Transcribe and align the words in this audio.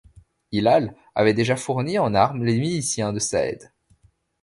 Hilal 0.51 0.95
avait 1.13 1.35
déjà 1.35 1.55
fourni 1.55 1.99
en 1.99 2.15
armes 2.15 2.43
les 2.43 2.57
miliciens 2.59 3.13
de 3.13 3.19
Saeed. 3.19 3.69